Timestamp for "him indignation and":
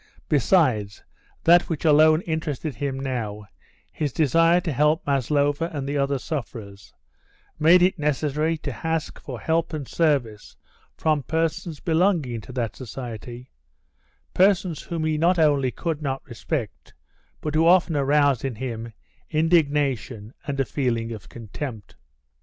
18.55-20.59